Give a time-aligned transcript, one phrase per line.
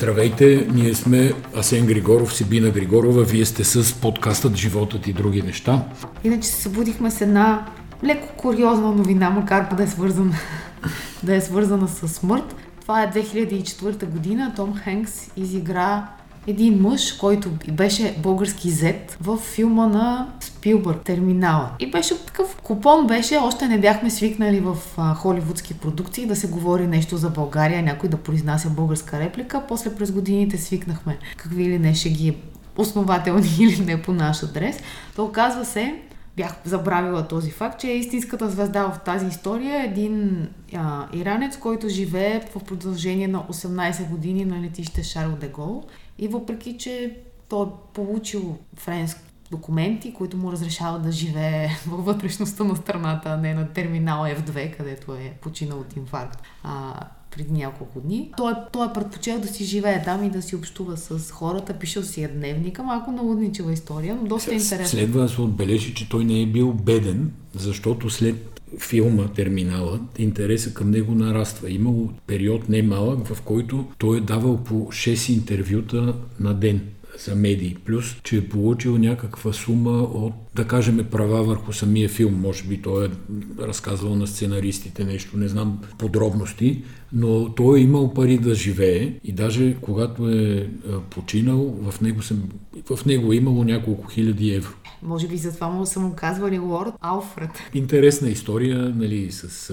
[0.00, 3.24] Здравейте, ние сме Асен Григоров, Сибина Григорова.
[3.24, 5.84] Вие сте с подкастът Животът и други неща.
[6.24, 7.66] Иначе се събудихме с една
[8.04, 10.34] леко куриозна новина, макар да е свързана,
[11.22, 12.56] да е свързана с смърт.
[12.80, 14.52] Това е 2004 година.
[14.56, 16.08] Том Хенкс изигра
[16.50, 21.70] един мъж, който беше български зет в филма на Спилбърг, Терминала.
[21.78, 26.48] И беше такъв купон беше, още не бяхме свикнали в а, холивудски продукции да се
[26.48, 29.62] говори нещо за България, някой да произнася българска реплика.
[29.68, 32.36] После през годините свикнахме какви ли не ще ги
[32.76, 34.80] основателни или не по наш адрес.
[35.16, 35.94] То оказва се,
[36.36, 41.88] бях забравила този факт, че истинската звезда в тази история е един а, иранец, който
[41.88, 45.84] живее в продължение на 18 години на летище Шарл де Гол.
[46.20, 47.16] И въпреки, че
[47.48, 53.36] той е получил френски документи, които му разрешават да живее във вътрешността на страната, а
[53.36, 56.94] не на терминал F2, където е починал от инфаркт а,
[57.30, 58.32] преди няколко дни.
[58.36, 62.02] Той, той е предпочел да си живее там и да си общува с хората, пишел
[62.02, 64.88] си е дневника, малко налудничева история, но доста интересна.
[64.88, 70.74] Следва да се отбележи, че той не е бил беден, защото след филма Терминалът, интереса
[70.74, 71.70] към него нараства.
[71.70, 76.80] Имало период не малък, в който той е давал по 6 интервюта на ден
[77.18, 77.76] за медии.
[77.84, 82.40] Плюс, че е получил някаква сума от, да кажем, права върху самия филм.
[82.40, 83.10] Може би той е
[83.58, 89.32] разказвал на сценаристите нещо, не знам подробности, но той е имал пари да живее и
[89.32, 90.70] даже когато е
[91.10, 92.42] починал, в него, съм,
[92.94, 94.70] в него е имало няколко хиляди евро.
[95.02, 97.50] Може би затова му са му казвали Лорд Алфред.
[97.74, 99.70] Интересна история, нали, с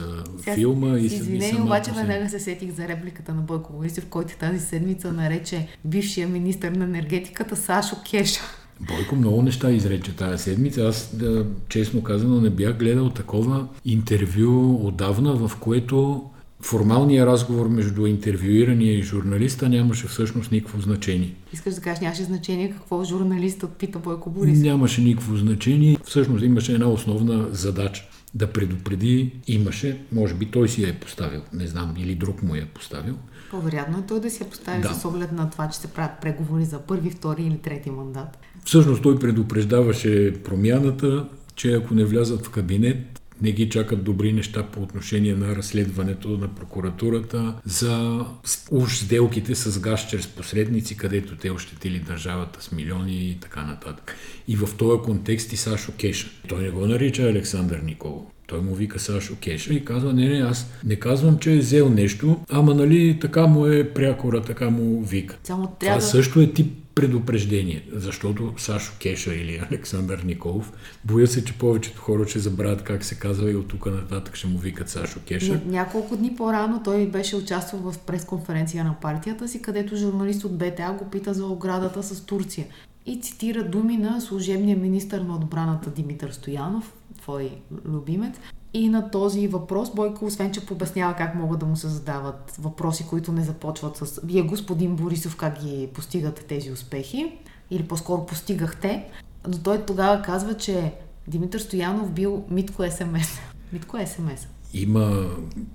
[0.47, 4.37] а, филма и с Извинение, обаче веднага се сетих за репликата на Бойко Борисов, който
[4.37, 8.41] тази седмица нарече бившия министр на енергетиката Сашо Кеша.
[8.81, 10.81] Бойко много неща изрече тази седмица.
[10.81, 16.23] Аз, да, честно казано, не бях гледал такова интервю отдавна, в което
[16.61, 21.33] формалният разговор между интервюирания и журналиста нямаше всъщност никакво значение.
[21.53, 24.63] Искаш да кажеш, нямаше значение какво журналистът пита Бойко Борисов?
[24.63, 25.97] Нямаше никакво значение.
[26.05, 31.41] Всъщност имаше една основна задача да предупреди, имаше, може би той си я е поставил,
[31.53, 33.15] не знам, или друг му я е поставил.
[33.51, 34.93] По-вероятно е той да си я постави да.
[34.93, 38.37] с оглед на това, че се правят преговори за първи, втори или трети мандат.
[38.65, 44.63] Всъщност той предупреждаваше промяната, че ако не влязат в кабинет, не ги чакат добри неща
[44.63, 48.25] по отношение на разследването на прокуратурата, за
[48.71, 54.15] уж сделките с газ чрез посредници, където те ощетили държавата с милиони и така нататък.
[54.47, 56.27] И в този контекст и Сашо Кеша.
[56.47, 58.23] Той не го нарича Александър Николов.
[58.47, 61.89] Той му вика Сашо Кеша и казва, не, не, аз не казвам, че е взел
[61.89, 65.37] нещо, ама нали така му е прякора, така му вика.
[65.43, 65.99] Само трябва...
[65.99, 70.73] Това също е тип предупреждение, защото Сашо Кеша или Александър Николов,
[71.05, 74.47] боя се, че повечето хора ще забравят как се казва и от тук нататък ще
[74.47, 75.53] му викат Сашо Кеша.
[75.53, 80.57] Ня- няколко дни по-рано той беше участвал в пресконференция на партията си, където журналист от
[80.57, 82.65] БТА го пита за оградата с Турция.
[83.05, 87.51] И цитира думи на служебния министр на отбраната Димитър Стоянов, твой
[87.85, 88.35] любимец,
[88.73, 93.05] и на този въпрос Бойко, освен че побеснява как могат да му се задават въпроси,
[93.09, 97.37] които не започват с Вие, господин Борисов, как ги постигате тези успехи,
[97.71, 99.05] или по-скоро постигахте,
[99.47, 100.93] но той тогава казва, че
[101.27, 103.39] Димитър Стоянов бил Митко СМС.
[103.73, 104.47] Митко СМС.
[104.73, 105.25] Има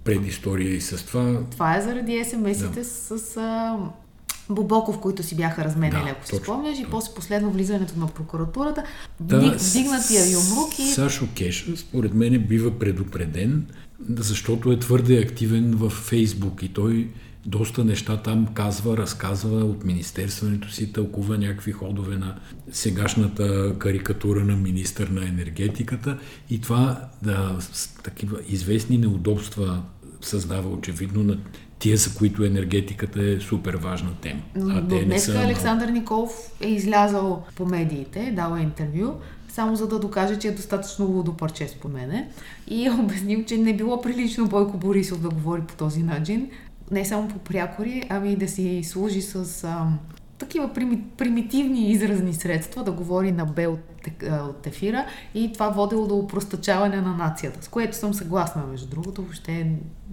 [0.05, 1.41] предистория и с това.
[1.51, 2.85] Това е заради СМС-ите да.
[2.85, 3.79] с а,
[4.55, 8.85] Бобоков, които си бяха разменили, да, ако си спомняш, и после последно влизането на прокуратурата,
[9.21, 10.83] да, вдигнатия юмрук и...
[10.83, 13.67] Сашо Кеш, според мен, бива предупреден,
[14.09, 17.09] защото е твърде активен в Фейсбук и той
[17.47, 22.39] доста неща там казва, разказва от Министерството си, тълкува някакви ходове на
[22.73, 26.19] сегашната карикатура на министър на енергетиката.
[26.51, 27.59] И това да,
[28.05, 29.83] такива известни неудобства
[30.21, 31.39] създава очевидно на
[31.82, 34.41] тия, за които енергетиката е супер важна тема.
[34.56, 35.38] А те днес са...
[35.38, 39.12] Александър Николов е излязал по медиите, дал е интервю,
[39.48, 42.28] само за да докаже, че е достатъчно лудо парче с мене
[42.69, 46.50] и е обяснил, че не било прилично Бойко Борисов да говори по този начин,
[46.90, 49.99] не само по прякори, ами да си служи с ам,
[50.38, 50.70] такива
[51.19, 53.81] примитивни изразни средства, да говори на Б от,
[54.50, 59.22] от ефира и това водило до упростачаване на нацията, с което съм съгласна, между другото,
[59.22, 59.72] въобще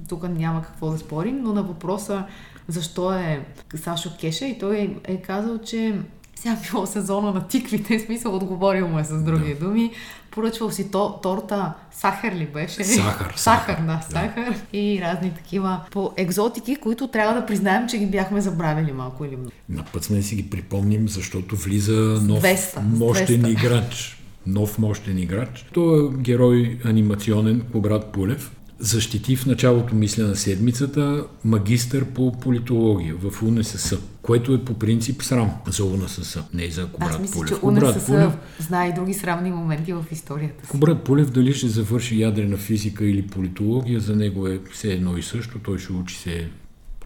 [0.10, 2.26] тук няма какво да спорим, но на въпроса
[2.68, 3.46] защо е
[3.76, 6.02] Сашо Кеша и той е казал, че
[6.40, 9.60] сега било сезона на тиквите, смисъл отговорил му е с други да.
[9.60, 9.92] думи.
[10.32, 12.84] Поръчвал си то, торта, сахар ли беше?
[12.84, 13.34] Сахар.
[13.38, 14.50] Сахар, да, сахар.
[14.52, 14.78] Да.
[14.78, 19.36] И разни такива по екзотики, които трябва да признаем, че ги бяхме забравили малко или
[19.36, 19.52] много.
[19.70, 23.50] На път сме да си ги припомним, защото влиза нов 200, мощен 200.
[23.50, 24.18] играч.
[24.48, 25.66] Нов мощен играч.
[25.74, 32.32] Той е герой анимационен по брат Пулев защити в началото, мисля, на седмицата магистър по
[32.32, 37.20] политология в УНСС, което е по принцип срам за УНСС, не и за Кобрат Аз
[37.20, 37.50] мисля, Полев.
[37.50, 40.72] че Кобрат УНСС Полев, знае и други срамни моменти в историята си.
[40.72, 45.24] Кобрат Полев дали ще завърши ядрена физика или политология, за него е все едно и
[45.24, 45.60] също.
[45.60, 46.50] Той ще учи се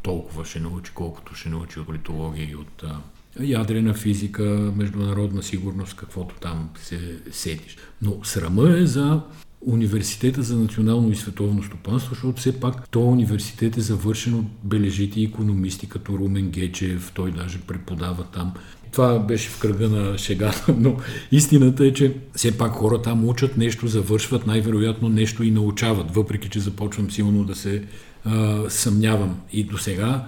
[0.04, 2.84] толкова ще научи, колкото ще научи от политология и от
[3.40, 4.44] ядрена физика,
[4.76, 7.78] международна сигурност, каквото там се сетиш.
[8.02, 9.22] Но срама е за
[9.66, 15.24] Университета за национално и световно стопанство, защото все пак то университет е завършен от бележити
[15.24, 18.54] економисти, като Румен Гечев, той даже преподава там.
[18.92, 20.98] Това беше в кръга на шегата, но
[21.32, 26.50] истината е, че все пак хора там учат нещо, завършват най-вероятно нещо и научават, въпреки
[26.50, 27.84] че започвам силно да се
[28.26, 29.40] а, съмнявам.
[29.54, 30.28] И до сега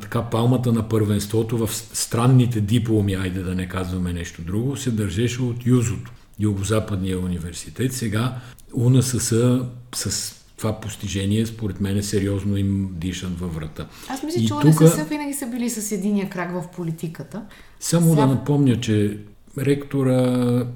[0.00, 5.42] така палмата на първенството в странните дипломи, айде да не казваме нещо друго, се държеше
[5.42, 7.92] от Юзото, Югозападния университет.
[7.92, 8.36] Сега
[8.72, 9.60] УНСС
[9.94, 13.86] с това постижение, според мен, сериозно им дишат във врата.
[14.08, 14.84] Аз мисля, че тука...
[14.84, 17.42] УНСС винаги са били с единия крак в политиката.
[17.80, 18.26] Само Сега...
[18.26, 19.18] да напомня, че
[19.58, 20.20] ректора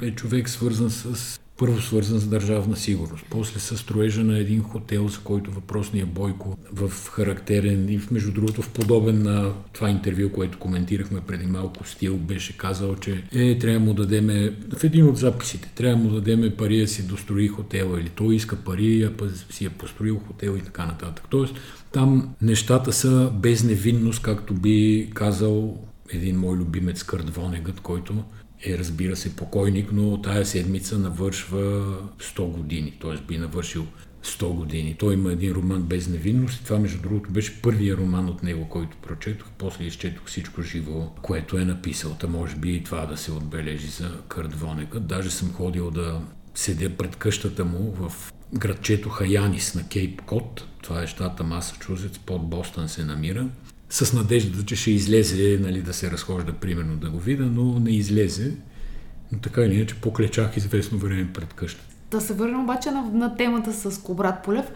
[0.02, 5.08] е човек свързан с първо свързан с държавна сигурност, после с строежа на един хотел,
[5.08, 10.58] за който въпросния Бойко в характерен и между другото в подобен на това интервю, което
[10.58, 15.72] коментирахме преди малко стил, беше казал, че е, трябва му дадеме, в един от записите,
[15.75, 19.70] трябва му дадеме пари да си дострои хотела или той иска пари, а си е
[19.70, 21.25] построил хотел и така нататък.
[21.31, 21.54] Тоест,
[21.93, 25.78] там нещата са без невинност, както би казал
[26.11, 27.38] един мой любимец Кърт
[27.82, 28.25] който
[28.66, 33.16] е, разбира се, покойник, но тая седмица навършва 100 години, т.е.
[33.28, 33.87] би навършил
[34.25, 34.96] 100 години.
[34.99, 38.69] Той има един роман без невинност и това, между другото, беше първия роман от него,
[38.69, 39.49] който прочетох.
[39.58, 42.16] После изчетох всичко живо, което е написал.
[42.20, 45.00] Та може би и това да се отбележи за Кърт Вонека.
[45.00, 46.20] Даже съм ходил да
[46.54, 50.66] седя пред къщата му в градчето Хаянис на Кейп Кот.
[50.82, 53.49] Това е щата Масачузетс, под Бостън се намира
[53.90, 57.90] с надеждата, че ще излезе нали, да се разхожда, примерно да го видя, но не
[57.90, 58.52] излезе.
[59.32, 61.85] Но така или иначе поклечах известно време пред къщата.
[62.11, 64.67] Да се върнем обаче на, на темата с Кобрат Полев.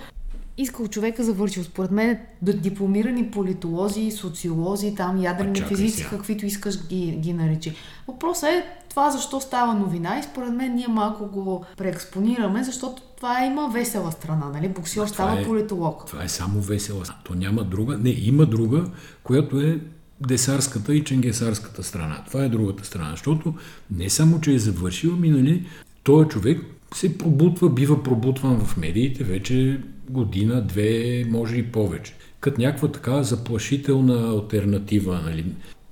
[0.58, 7.32] Искал човека завършил, според мен, дипломирани политолози, социолози, там ядрени физици, каквито искаш ги, ги
[7.32, 7.74] наречи.
[8.08, 13.44] Въпросът е това защо става новина и според мен ние малко го преекспонираме, защото това
[13.44, 14.68] има весела страна, нали?
[14.68, 16.06] Боксиор става е, политолог.
[16.06, 17.04] Това е само весела.
[17.24, 17.98] То няма друга.
[17.98, 18.84] Не, има друга,
[19.22, 19.80] която е
[20.20, 22.24] десарската и ченгесарската страна.
[22.26, 23.54] Това е другата страна, защото
[23.90, 25.66] не само, че е завършил, ми, нали,
[26.02, 26.60] този човек
[26.94, 32.14] се пробутва, бива пробутван в медиите вече година, две, може и повече.
[32.40, 35.20] Като някаква така заплашителна альтернатива.
[35.24, 35.44] Нали.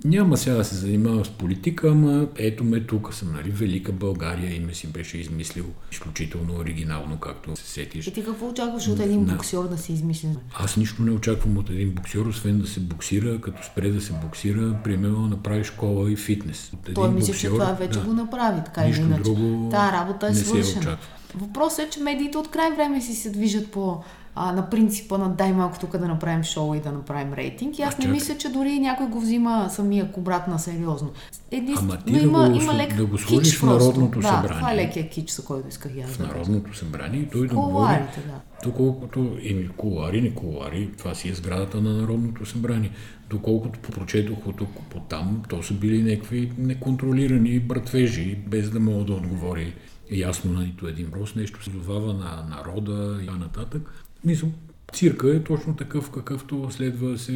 [0.04, 4.56] Няма сега да се занимавам с политика, ама ето ме тук съм, нали, Велика България
[4.56, 8.06] име си беше измислил изключително оригинално, както се сетиш.
[8.06, 9.32] И ти какво очакваш от един на...
[9.32, 10.28] боксер да се измисли?
[10.54, 14.12] Аз нищо не очаквам от един боксер, освен да се боксира, като спре да се
[14.12, 16.70] боксира, примерно направи школа и фитнес.
[16.72, 18.04] От Той мисли, че това вече да.
[18.04, 19.22] го направи, така или иначе.
[19.22, 20.98] Друго Та работа е свършена.
[21.34, 24.02] Въпросът е, че медиите от край време си се движат по
[24.34, 27.78] а, на принципа на дай малко тук да направим шоу и да направим рейтинг.
[27.78, 31.10] И аз не мисля, че дори някой го взима самия кобрат на сериозно.
[31.50, 34.56] Единствено, Ама ти има, да го, има лек да го сложиш в Народното да, събрание.
[34.56, 37.98] това е лекия кич, за който исках я В Народното събрание и той да говори.
[38.26, 38.40] Да.
[38.64, 42.90] Доколкото и кулари, не кулари, това си е сградата на Народното събрание.
[43.30, 49.04] Доколкото прочетох от тук по там, то са били някакви неконтролирани братвежи, без да мога
[49.04, 49.74] да отговори
[50.10, 54.04] ясно на нито един въпрос, нещо се на народа и нататък.
[54.24, 54.48] Мисля,
[54.92, 57.32] цирка е точно такъв, какъвто следва се,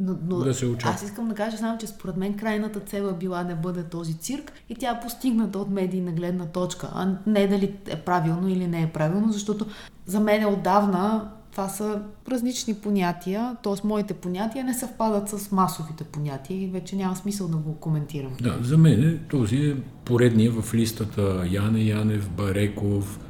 [0.00, 0.90] но, но, да се очаква.
[0.90, 4.14] Аз искам да кажа само, че според мен крайната цел е била да бъде този
[4.14, 8.66] цирк и тя е постигната от медийна гледна точка, а не дали е правилно или
[8.66, 9.66] не е правилно, защото
[10.06, 13.86] за мен отдавна това са различни понятия, т.е.
[13.86, 18.32] моите понятия не съвпадат с масовите понятия и вече няма смисъл да го коментирам.
[18.40, 23.20] Да, за мен този е поредния в листата Яне Янев, Бареков,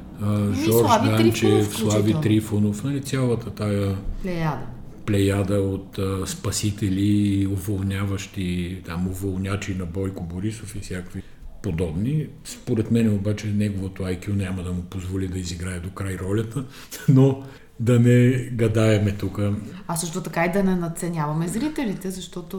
[0.53, 4.65] Жорж Ганчев, Слави Трифонов, нали, цялата тая плеяда,
[5.05, 11.23] плеяда от а, спасители, уволняващи, там уволнячи на Бойко Борисов и всякакви
[11.61, 12.27] подобни.
[12.43, 16.65] Според мен обаче неговото IQ няма да му позволи да изиграе до край ролята,
[17.09, 17.43] но
[17.79, 19.39] да не гадаеме тук.
[19.87, 22.57] А също така и да не надценяваме зрителите, защото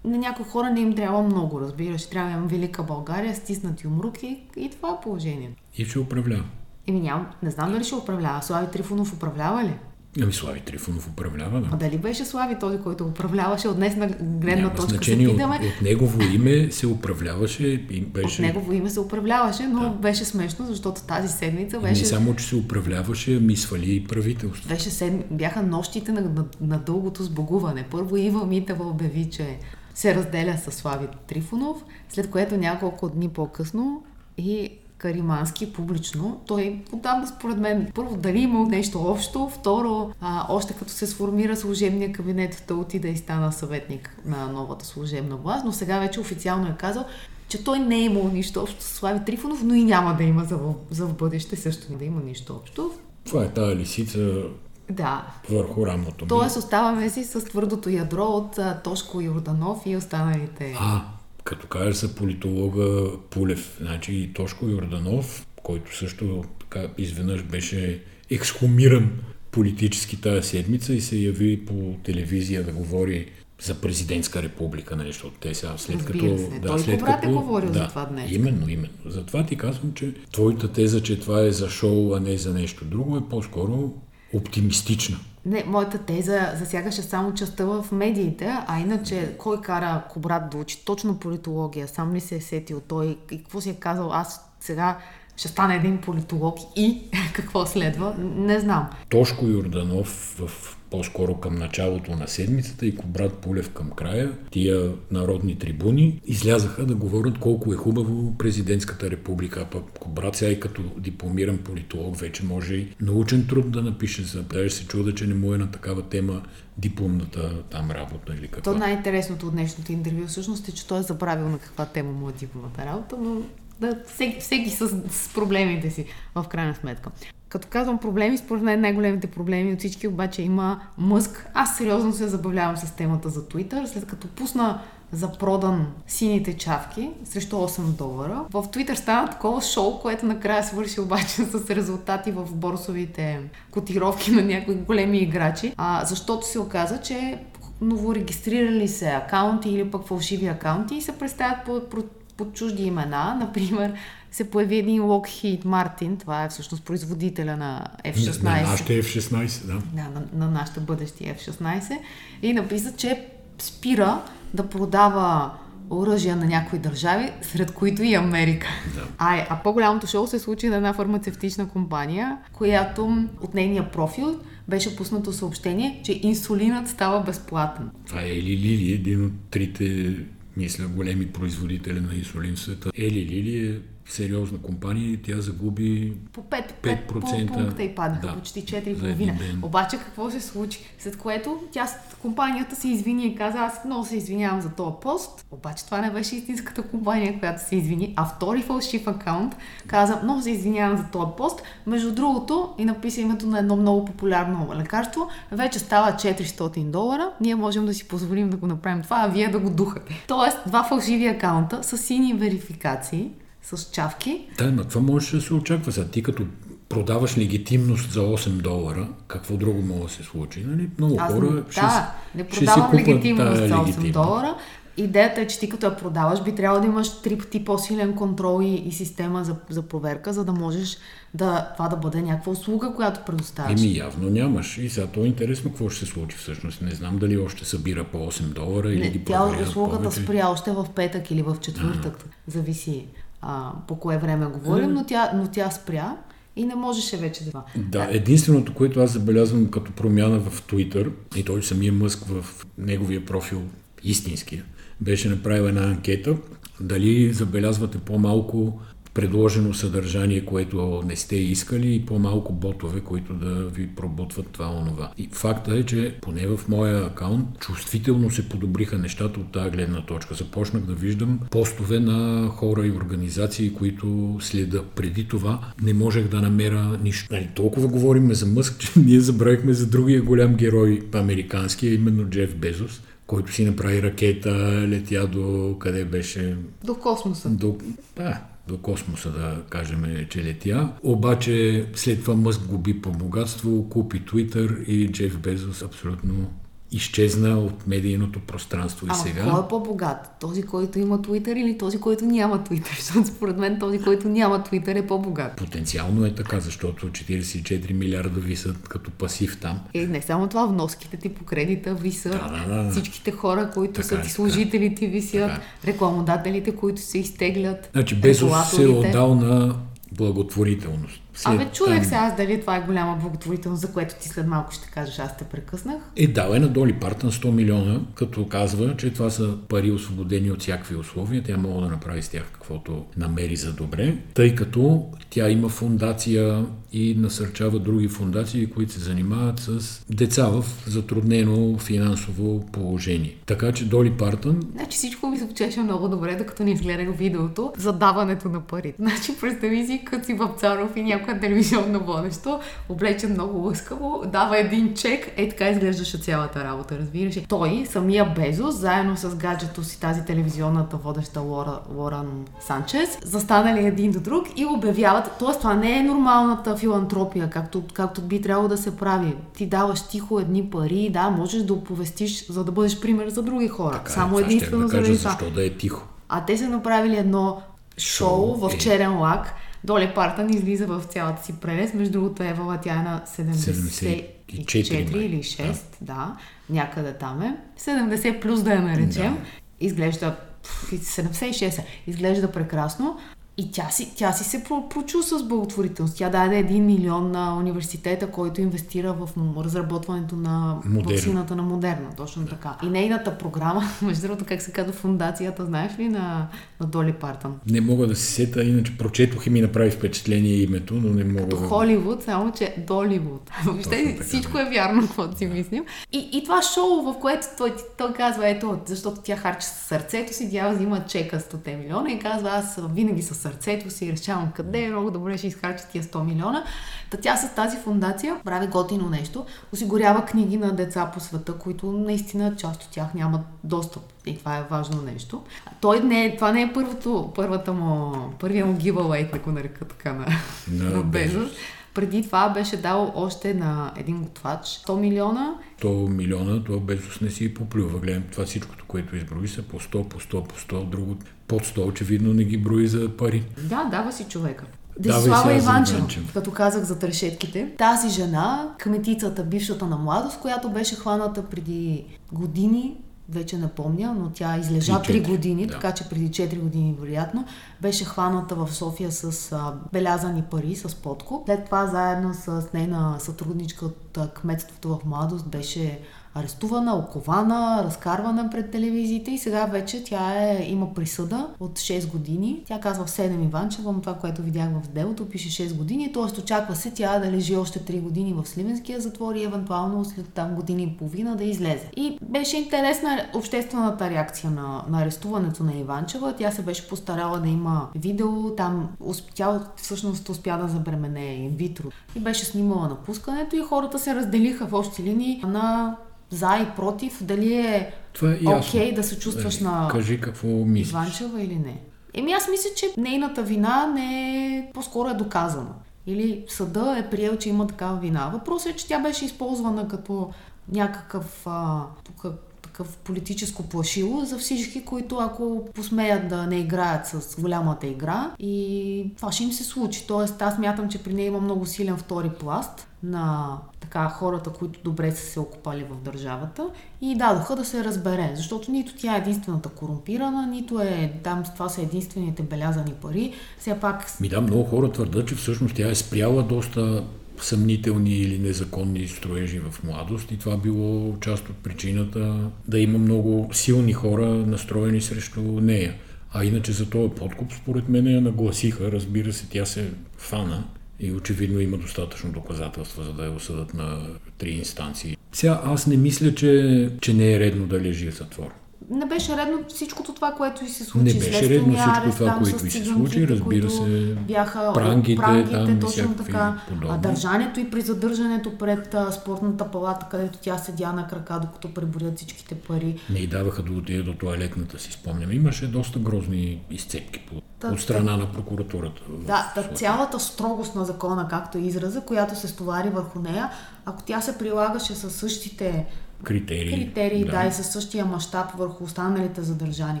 [0.04, 2.06] на някои хора не им трябва много, разбираш.
[2.06, 5.62] Трябва имам велика България, стиснати умруки и това е положението.
[5.76, 6.44] И ще управлява.
[6.86, 8.42] Еми нямам, не знам дали ще управлява.
[8.42, 9.74] Слави Трифонов управлява ли?
[10.22, 11.68] Ами Слави Трифонов управлява, да.
[11.72, 15.26] А дали беше Слави този, който управляваше от днес на гледна Няма точка значение.
[15.26, 15.54] се От, питаме?
[15.56, 18.42] от негово име се управляваше и От беше...
[18.42, 19.88] негово име се управляваше, но Да.
[19.90, 24.68] беше смешно, защото тази седмица Не беше, само, че се управляваше, ами свали и правителство.
[24.68, 25.24] беше седми...
[25.30, 27.84] бяха нощите на, на, на дългото сбогуване.
[27.90, 29.58] Първо Ива Митева обяви, че
[29.94, 31.76] се разделя с Слави Трифонов,
[32.08, 34.02] след което няколко дни по-късно
[34.38, 36.40] и Каримански публично.
[36.46, 41.56] Той отдавна според мен, първо дали имал нещо общо, второ, а, още като се сформира
[41.56, 46.66] служебния кабинет, той отида и стана съветник на новата служебна власт, но сега вече официално
[46.66, 47.04] е казал,
[47.48, 50.44] че той не е имал нищо общо с Слави Трифонов, но и няма да има
[50.44, 50.58] за,
[50.90, 52.92] за в бъдеще също да има нищо общо.
[53.24, 54.42] Това е тази лисица
[54.90, 56.26] Да, върху рамото.
[56.26, 60.76] Тоест оставаме си с твърдото ядро от а, Тошко Йорданов и останалите.
[60.80, 61.02] А,
[61.48, 69.10] като кажеш за политолога Пулев, значи и Тошко Йорданов, който също така изведнъж беше ексхумиран
[69.50, 73.30] политически тази седмица и се яви по телевизия да говори
[73.62, 76.38] за президентска република, нещо от те сега, след Разбира като...
[76.38, 76.60] се.
[76.66, 78.32] Той Кобрат е говорил за това днес.
[78.32, 78.94] Именно, именно.
[79.06, 82.84] Затова ти казвам, че твоята теза, че това е за шоу, а не за нещо
[82.84, 83.94] друго, е по-скоро
[84.32, 85.18] оптимистична.
[85.48, 90.84] Не, моята теза засягаше само частта в медиите, а иначе кой кара Кобрат да учи
[90.84, 91.88] точно политология?
[91.88, 93.18] Сам ли се е сетил той?
[93.30, 94.12] И какво си е казал?
[94.12, 94.98] Аз сега
[95.38, 97.02] ще стана един политолог и
[97.32, 98.14] какво следва?
[98.18, 98.88] Не знам.
[99.08, 105.58] Тошко Йорданов в по-скоро към началото на седмицата и Кобрат Пулев към края, тия народни
[105.58, 109.60] трибуни, излязаха да говорят колко е хубаво президентската република.
[109.60, 114.22] А пък Кобрат сега и като дипломиран политолог вече може и научен труд да напише.
[114.22, 116.42] За даже се чуда, че не му е на такава тема
[116.78, 118.72] дипломната там работа или каква.
[118.72, 122.28] То най-интересното от днешното интервю всъщност е, че той е забравил на каква тема му
[122.28, 123.42] е дипломата работа, но
[123.80, 127.10] да, всеки, всеки с, с проблемите си, в крайна сметка.
[127.48, 131.50] Като казвам проблеми, според мен най-големите проблеми от всички обаче има Мъск.
[131.54, 134.80] Аз сериозно се забавлявам с темата за Twitter, след като пусна
[135.12, 138.44] за продан сините чавки срещу 8 долара.
[138.50, 144.42] В Twitter стана такова шоу, което накрая свърши обаче с резултати в борсовите котировки на
[144.42, 147.38] някои големи играчи, а, защото се оказа, че
[147.80, 151.90] новорегистрирали се акаунти или пък фалшиви акаунти и се представят под,
[152.38, 153.36] под, чужди имена.
[153.40, 153.92] Например,
[154.30, 158.42] се появи един Lockheed Martin, това е всъщност производителя на F-16.
[158.42, 159.72] На нашите F-16, да.
[159.72, 161.98] Да, на, на нашите бъдещи F-16.
[162.42, 163.26] И написа, че
[163.58, 164.22] спира
[164.54, 165.50] да продава
[165.90, 168.66] оръжия на някои държави, сред които и Америка.
[168.94, 169.08] Да.
[169.18, 174.96] А, а по-голямото шоу се случи на една фармацевтична компания, която от нейния профил беше
[174.96, 177.90] пуснато съобщение, че инсулинът става безплатен.
[178.06, 180.16] Това е Ели Лили, един от трите,
[180.58, 182.90] мисля, големи производители на инсулин в света.
[182.94, 188.26] Ели Лили е сериозна компания и тя загуби По 5, 5% 5 пункта и паднаха
[188.26, 189.38] да, почти за един 4,5.
[189.38, 189.58] ден.
[189.62, 190.80] Обаче какво се случи?
[190.98, 191.88] След което тя,
[192.22, 195.46] компанията се извини и каза, аз много се извинявам за този пост.
[195.50, 200.42] Обаче това не беше истинската компания, която се извини, а втори фалшив акаунт каза, много
[200.42, 201.62] се извинявам за този пост.
[201.86, 207.30] Между другото и написа името на едно много популярно лекарство, вече става 400 долара.
[207.40, 210.24] Ние можем да си позволим да го направим това, а вие да го духате.
[210.28, 213.30] Тоест, два фалшиви акаунта с сини верификации,
[213.74, 215.92] с чавки, Да, но това може да се очаква.
[215.92, 216.46] Сега ти като
[216.88, 220.64] продаваш легитимност за 8 долара, какво друго може да се случи?
[220.66, 220.88] Нали?
[220.98, 224.12] Много Аз хора не, ще, да, не ще си продавам легитимност за 8 легитимност.
[224.12, 224.54] долара.
[224.96, 228.62] Идеята е, че ти като я продаваш, би трябвало да имаш три пъти по-силен контрол
[228.62, 230.98] и, и система за, за проверка, за да можеш
[231.34, 233.80] да, това да бъде някаква услуга, която предоставяш.
[233.80, 234.78] Еми явно нямаш.
[234.78, 236.82] И сега то е интересно какво ще се случи всъщност.
[236.82, 240.22] Не знам дали още събира по 8 долара или ги Не, тя услугата повече.
[240.22, 243.06] спря още в петък или в четвъртък, зависи
[243.42, 246.16] а, по кое време говорим, но тя, но тя спря
[246.56, 247.64] и не можеше вече да...
[247.76, 253.26] Да, единственото, което аз забелязвам като промяна в Twitter, и той самия Мъск в неговия
[253.26, 253.62] профил
[254.04, 254.64] истинския,
[255.00, 256.36] беше направил една анкета,
[256.80, 258.80] дали забелязвате по-малко
[259.18, 265.10] предложено съдържание, което не сте искали и по-малко ботове, които да ви пробутват това онова.
[265.18, 270.06] И факта е, че поне в моя акаунт чувствително се подобриха нещата от тази гледна
[270.06, 270.34] точка.
[270.34, 274.82] Започнах да виждам постове на хора и организации, които следа.
[274.96, 277.34] Преди това не можех да намеря нищо.
[277.34, 282.56] Нали, толкова говорим за Мъск, че ние забравихме за другия голям герой американски, именно Джеф
[282.56, 287.48] Безос, който си направи ракета, летя до къде беше До космоса.
[287.48, 287.76] до,
[288.16, 290.92] да, до космоса, да кажем, че летя.
[291.02, 296.50] Обаче след това Мъск губи по богатство, купи Twitter и Джеф Безос абсолютно
[296.92, 299.50] изчезна от медийното пространство и а, сега.
[299.50, 300.36] кой е по-богат?
[300.40, 302.96] Този, който има Twitter или този, който няма Twitter?
[303.02, 305.56] Защото според мен този, който няма Twitter е по-богат.
[305.56, 309.80] Потенциално е така, защото 44 милиарда висят като пасив там.
[309.94, 312.90] И не само това, вноските ти по кредита висят, да, да, да.
[312.90, 315.62] всичките хора, които така, са ти служители ти висят, така.
[315.84, 317.90] рекламодателите, които се изтеглят.
[317.92, 319.76] Значи Безос се е отдал на
[320.12, 321.22] благотворителност.
[321.38, 324.72] След, Абе, чудех се аз дали това е голяма благотворителност, за което ти след малко
[324.72, 325.96] ще кажеш, аз те прекъснах.
[326.16, 330.50] Е, дал е на Доли Партън 100 милиона, като казва, че това са пари освободени
[330.50, 331.42] от всякакви условия.
[331.42, 336.66] Тя мога да направи с тях каквото намери за добре, тъй като тя има фундация
[336.92, 343.36] и насърчава други фундации, които се занимават с деца в затруднено финансово положение.
[343.46, 344.60] Така че Доли Партън...
[344.74, 348.94] Значи всичко ми се звучеше много добре, докато не изгледах видеото за даването на пари.
[348.98, 354.94] Значи представи си, като си Бабцаров и някоя телевизионно водещо, облечен много лъскаво, дава един
[354.94, 357.38] чек, е така изглеждаше цялата работа, разбираш.
[357.48, 364.10] Той, самия Безос, заедно с гаджето си тази телевизионната водеща Лора, Лоран Санчес, застанали един
[364.10, 365.58] до друг и обявяват, т.е.
[365.58, 369.34] това не е нормалната филантропия, както, както би трябвало да се прави.
[369.56, 373.68] Ти даваш тихо едни пари, да, можеш да оповестиш, за да бъдеш пример за други
[373.68, 373.92] хора.
[373.92, 375.30] Така, Само е, единствено да заради това.
[375.30, 376.02] защо да е тихо.
[376.28, 377.62] А те са направили едно
[377.98, 378.78] шоу в е.
[378.78, 379.54] черен лак.
[379.84, 381.94] Доли Партън излиза в цялата си прелест.
[381.94, 385.66] Между другото, Евала, тя е на 74 74, или 6,
[386.00, 386.14] да.
[386.14, 386.36] да,
[386.70, 387.56] някъде там е.
[387.78, 389.34] 70 плюс да я наречем.
[389.34, 389.40] Да.
[389.80, 393.18] Изглежда 76 изглежда прекрасно.
[393.60, 396.16] И тя си, тя си се прочу с благотворителност.
[396.16, 399.28] Тя даде 1 милион на университета, който инвестира в
[399.64, 401.14] разработването на Модерна.
[401.14, 402.08] вакцината на Модерна.
[402.16, 402.48] Точно да.
[402.48, 402.76] така.
[402.82, 406.48] И нейната програма, между другото, как се казва фундацията, знаеш ли, на,
[406.80, 407.54] на Доли Партън?
[407.70, 411.48] Не мога да се сета, иначе прочетох и ми направи впечатление името, но не мога
[411.48, 411.68] Като да...
[411.68, 413.50] Холивуд, само че Доливуд.
[413.64, 415.84] Въобще така, всичко е вярно, каквото си мислим.
[416.12, 420.34] И, и това шоу, в което той, той казва, ето, защото тя харчи със сърцето
[420.34, 424.82] си, тя взима чека 100 милиона и казва, аз винаги със сърцето си решавам къде
[424.82, 426.64] е, много добре ще изхарча тия 100 милиона.
[427.10, 431.92] Та тя с тази фундация прави готино нещо, осигурява книги на деца по света, които
[431.92, 434.02] наистина част от тях нямат достъп.
[434.26, 435.42] И това е важно нещо.
[435.80, 439.84] Той не е, това не е първото, първата му, първия му giveaway, да го нарека
[439.84, 440.26] така на,
[440.72, 441.50] На на Безос.
[441.98, 445.54] Преди това беше дал още на един готвач 100 милиона.
[445.82, 447.98] 100 милиона, това Безос не си поплюва.
[447.98, 451.16] Гледам това всичкото, което изброи са по 100, по 100, по 100, друго
[451.48, 453.44] под 100 очевидно не ги брои за пари.
[453.62, 454.64] Да, дава си човека.
[454.98, 456.26] Десислава Иванчева, Иванчева.
[456.34, 457.72] като казах за трешетките.
[457.78, 462.96] Тази жена, кметицата, бившата на младост, която беше хваната преди години,
[463.28, 465.74] вече не помня, но тя излежа Три, 3 четири, години, да.
[465.74, 467.44] така че преди 4 години вероятно,
[467.80, 471.46] беше хваната в София с а, белязани пари, с подкуп.
[471.46, 476.00] След това заедно с нейна сътрудничка от а, кметството в младост беше
[476.38, 482.62] арестувана, окована, разкарвана пред телевизиите и сега вече тя е, има присъда от 6 години.
[482.66, 486.40] Тя казва в 7 Иванчева, но това, което видях в делото, пише 6 години, т.е.
[486.40, 490.54] очаква се тя да лежи още 3 години в Сливенския затвор и евентуално след там
[490.54, 491.90] години и половина да излезе.
[491.96, 496.34] И беше интересна обществената реакция на, на арестуването на Иванчева.
[496.38, 498.88] Тя се беше постарала да има видео, там
[499.34, 504.72] тя всъщност успя да забремене инвитро и беше снимала напускането и хората се разделиха в
[504.72, 505.96] общи линии на
[506.30, 508.58] за и против, дали е Това е ясно.
[508.58, 510.90] окей да се чувстваш Нали, на Кажи какво мислиш.
[510.90, 511.80] Иванчева или не.
[512.14, 515.74] Еми аз мисля, че нейната вина не е, по-скоро е доказана.
[516.06, 518.30] Или съда е приел, че има такава вина.
[518.32, 520.30] Въпросът е, че тя беше използвана като
[520.72, 527.40] някакъв а, тук, такъв политическо плашило за всички, които ако посмеят да не играят с
[527.40, 530.06] голямата игра и това ще им се случи.
[530.06, 534.80] Тоест аз мятам, че при нея има много силен втори пласт на така хората, които
[534.84, 536.66] добре са се окупали в държавата
[537.00, 541.68] и дадоха да се разбере, защото нито тя е единствената корумпирана, нито е там това
[541.68, 543.32] са единствените белязани пари.
[543.58, 547.04] Все пак Ми да, много хора твърдят, че всъщност тя е спряла доста
[547.40, 553.48] съмнителни или незаконни строежи в младост и това било част от причината да има много
[553.52, 555.94] силни хора настроени срещу нея.
[556.32, 558.92] А иначе за този подкуп, според мен, я нагласиха.
[558.92, 560.64] Разбира се, тя се фана
[561.00, 564.06] и очевидно има достатъчно доказателства, за да я осъдат на
[564.38, 565.16] три инстанции.
[565.32, 568.50] Сега аз не мисля, че, че не е редно да лежи в затвор.
[568.90, 571.04] Не беше редно всичкото това, което и се случи.
[571.04, 575.52] Не беше редно всичко това, там което и се случи, разбира се, Бяха прангите, прангите
[575.52, 576.60] там и точно така.
[576.68, 576.98] подобни.
[576.98, 582.16] Държането и при задържането пред а, спортната палата, където тя седя на крака, докато преборят
[582.16, 583.00] всичките пари.
[583.10, 585.32] Не й даваха да отиде до туалетната си, спомням.
[585.32, 589.02] Имаше доста грозни изцепки по Та, от страна на прокуратурата.
[589.08, 593.50] Да, та цялата строгост на закона, както е израза, която се стовари върху нея,
[593.84, 595.86] ако тя се прилагаше със същите
[596.24, 597.30] критерии, критерии да.
[597.30, 600.00] да, и със същия мащаб върху останалите задържани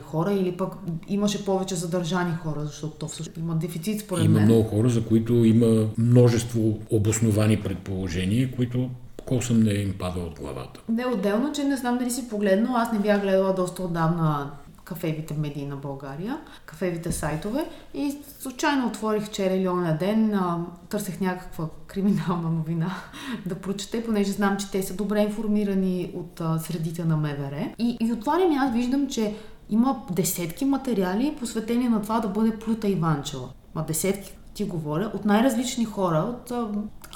[0.00, 0.72] хора, или пък
[1.08, 4.42] имаше повече задържани хора, защото то всъщност има дефицит според има мен.
[4.42, 8.90] Има много хора, за които има множество обосновани предположения, които
[9.26, 10.80] косъм не им пада от главата.
[10.88, 14.50] Не, отделно, че не знам дали си погледнал, аз не бях гледала доста отдавна
[14.88, 21.20] кафевите медии на България, кафевите сайтове и случайно отворих вчера или оня ден, а, търсех
[21.20, 22.90] някаква криминална новина
[23.46, 27.68] да прочете, понеже знам, че те са добре информирани от а, средите на МВР.
[27.78, 29.34] И, и отварям и аз виждам, че
[29.70, 33.48] има десетки материали, посветени на това да бъде Плюта Иванчева.
[33.74, 36.52] Ма десетки ти говоря, от най-различни хора, от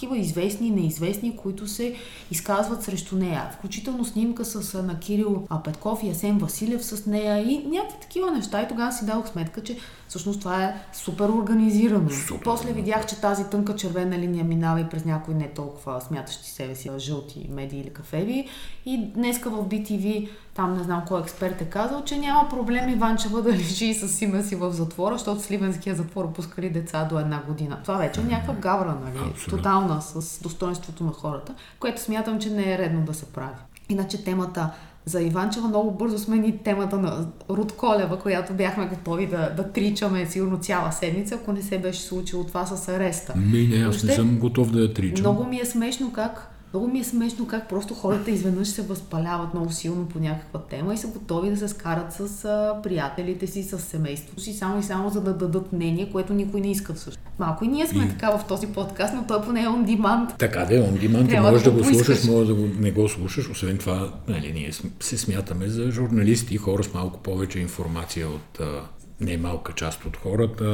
[0.03, 1.95] такива известни и неизвестни, които се
[2.31, 3.51] изказват срещу нея.
[3.59, 8.63] Включително снимка с на Кирил Петков и Асен Василев с нея и някакви такива неща.
[8.63, 9.79] И тогава си дадох сметка, че
[10.13, 12.11] всъщност това е супер организирано.
[12.11, 12.45] Супер.
[12.45, 16.75] После видях, че тази тънка червена линия минава и през някои не толкова смятащи себе
[16.75, 18.49] си жълти медии или кафеви.
[18.87, 23.43] И днеска в BTV, там не знам кой експерт е казал, че няма проблем Иванчева
[23.43, 27.79] да лежи с сина си в затвора, защото Сливенския затвор пускали деца до една година.
[27.83, 29.31] Това вече е някаква гавра, нали?
[29.31, 29.59] Абсолютно.
[29.59, 33.57] Тотална с достоинството на хората, което смятам, че не е редно да се прави.
[33.89, 34.71] Иначе темата
[35.05, 40.27] за Иванчева много бързо смени темата на Руд Колева, която бяхме готови да, да тричаме
[40.27, 43.35] сигурно цяла седмица, ако не се беше случило това с ареста.
[43.37, 45.21] Ми, не, аз не съм готов да я тричам.
[45.21, 49.55] Много ми е смешно как много ми е смешно как просто хората изведнъж се възпаляват
[49.55, 53.63] много силно по някаква тема и са готови да се скарат с а, приятелите си,
[53.63, 57.29] с семейството си, само и само за да дадат мнение, което никой не иска всъщност.
[57.39, 58.09] Малко и ние сме и...
[58.09, 60.39] така в този подкаст, но той поне е on demand.
[60.39, 61.29] Така да е, on demand.
[61.29, 63.51] Трябва можеш да, да го слушаш, може да го, не го слушаш.
[63.51, 68.61] Освен това, нали, ние се смятаме за журналисти, хора с малко повече информация от
[69.21, 70.65] не малка част от хората,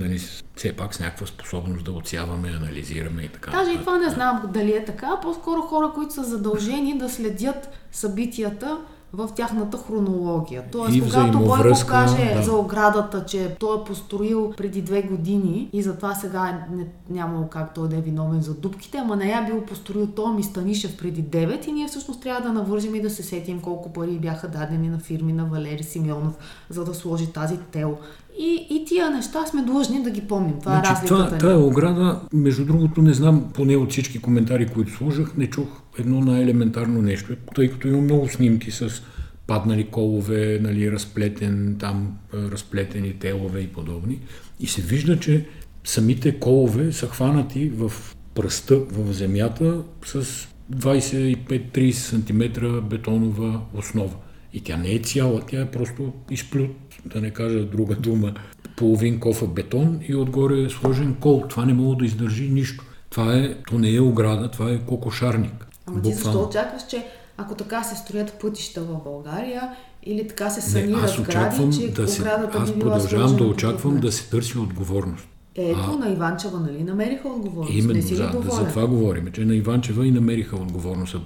[0.00, 0.18] нали,
[0.56, 3.50] все пак с някаква способност да отсяваме, анализираме и така.
[3.50, 7.68] Даже и това не знам дали е така, по-скоро хора, които са задължени да следят
[7.92, 8.78] събитията
[9.12, 10.64] в тяхната хронология.
[10.72, 12.42] Тоест, и когато Бойко каже да.
[12.42, 17.74] за оградата, че той е построил преди две години и затова сега не, нямало как
[17.74, 21.68] той да е виновен за дупките, ама не я бил построил Томи Станишев преди 9
[21.68, 24.98] и ние всъщност трябва да навържим и да се сетим колко пари бяха дадени на
[24.98, 26.34] фирми на Валери Симеонов,
[26.70, 27.98] за да сложи тази тел.
[28.38, 30.60] И, и тия неща сме длъжни да ги помним.
[30.60, 31.26] Това е значи, е разликата.
[31.26, 35.81] Това, тая ограда, между другото, не знам, поне от всички коментари, които служах, не чух
[35.98, 39.02] едно най-елементарно нещо, тъй като има много снимки с
[39.46, 44.18] паднали колове, нали, разплетен, там разплетени телове и подобни.
[44.60, 45.46] И се вижда, че
[45.84, 47.92] самите колове са хванати в
[48.34, 54.14] пръста, в земята с 25-30 см бетонова основа.
[54.54, 56.70] И тя не е цяла, тя е просто изплют,
[57.06, 58.34] да не кажа друга дума,
[58.76, 61.44] половин кофа бетон и отгоре е сложен кол.
[61.48, 62.84] Това не мога да издържи нищо.
[63.10, 65.66] Това е, то не е ограда, това е кокошарник.
[65.86, 69.70] Ама ти защо очакваш, че ако така се строят пътища в България
[70.02, 72.22] или така се санират сгради, че да се,
[72.54, 75.28] Аз продължавам да очаквам да се търси отговорност.
[75.54, 77.74] Ето, а, на Иванчева, нали, намериха отговорност.
[77.74, 81.16] Именно, не си за, да, за това говорим, че на Иванчева и намериха отговорност.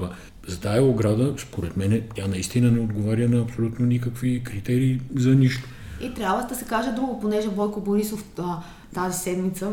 [0.49, 5.69] За тая ограда, според мен, тя наистина не отговаря на абсолютно никакви критерии за нищо.
[6.01, 8.59] И трябва да се каже друго, понеже Бойко Борисов а,
[8.95, 9.73] тази седмица.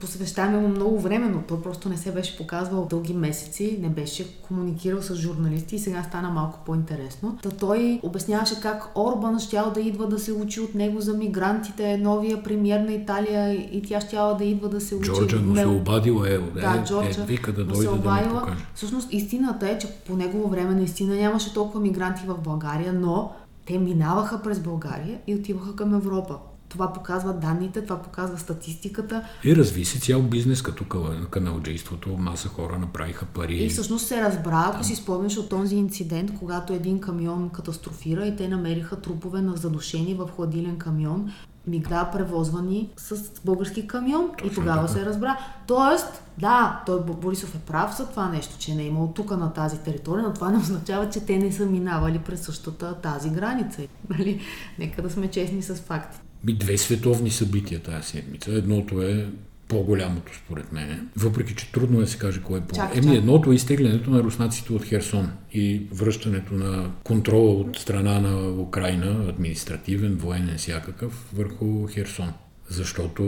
[0.00, 4.40] Посвещаваме му много време, но той просто не се беше показвал дълги месеци, не беше
[4.40, 7.38] комуникирал с журналисти и сега стана малко по-интересно.
[7.42, 11.98] Та той обясняваше как Орбан щял да идва да се учи от него за мигрантите,
[11.98, 15.10] новия премьер на Италия и тя щяла да идва да се учи.
[15.10, 18.28] Джорджа му се обадила, е, да, е, Джорджа, е, вика да дойде да му покаже.
[18.74, 23.32] Всъщност истината е, че по негово време наистина нямаше толкова мигранти в България, но
[23.66, 26.38] те минаваха през България и отиваха към Европа.
[26.70, 29.24] Това показва данните, това показва статистиката.
[29.44, 30.84] И разви се цял бизнес като
[31.30, 32.16] каналджейството.
[32.18, 33.64] Маса хора направиха пари.
[33.64, 34.84] И всъщност се разбра, ако да.
[34.84, 40.14] си спомняш от този инцидент, когато един камион катастрофира и те намериха трупове на задушени
[40.14, 41.32] в хладилен камион,
[41.66, 44.30] мигда превозвани с български камион.
[44.38, 44.92] Точно и тогава така.
[44.92, 45.38] се разбра.
[45.66, 49.52] Тоест, да, той Борисов е прав за това нещо, че не е имал тук на
[49.52, 53.82] тази територия, но това не означава, че те не са минавали през същата тази граница.
[54.10, 54.40] Нали?
[54.78, 56.29] Нека да сме честни с фактите.
[56.44, 58.52] Ми две световни събития тази седмица.
[58.52, 59.26] Едното е
[59.68, 61.08] по-голямото, според мен.
[61.16, 64.10] Въпреки, че трудно е да се каже кое е по чак, Еми, едното е изтеглянето
[64.10, 71.24] на руснаците от Херсон и връщането на контрола от страна на Украина, административен, военен, всякакъв,
[71.32, 72.32] върху Херсон.
[72.68, 73.22] Защото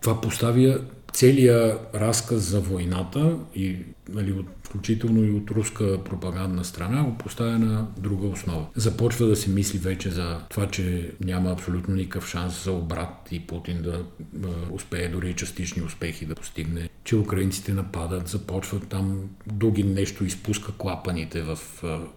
[0.00, 0.80] това поставя
[1.12, 3.76] целият разказ за войната и
[4.08, 8.66] нали, от, включително и от руска пропагандна страна го поставя на друга основа.
[8.76, 13.40] Започва да се мисли вече за това, че няма абсолютно никакъв шанс за обрат и
[13.40, 14.04] Путин да
[14.70, 21.42] успее дори частични успехи да постигне, че украинците нападат, започват там други нещо изпуска клапаните
[21.42, 21.58] в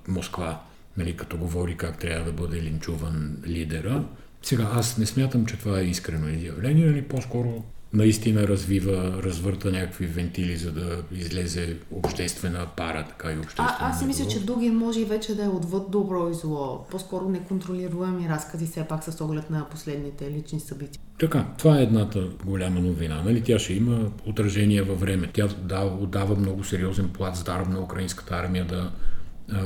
[0.08, 0.62] Москва,
[0.98, 4.04] нали, като говори как трябва да бъде линчуван лидера.
[4.42, 10.06] Сега, аз не смятам, че това е искрено изявление, или по-скоро наистина развива, развърта някакви
[10.06, 13.78] вентили, за да излезе обществена пара, така и обществена.
[13.80, 16.86] А, аз си мисля, че Дугин може и вече да е отвъд добро и зло.
[16.92, 21.02] По-скоро неконтролируеми разкази, все пак с оглед на последните лични събития.
[21.20, 23.22] Така, това е едната голяма новина.
[23.24, 23.42] Нали?
[23.42, 25.30] Тя ще има отражение във време.
[25.34, 28.92] Тя да, отдава много сериозен плат даром на украинската армия да